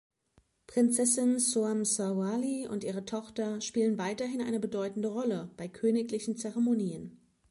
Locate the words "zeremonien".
6.37-7.19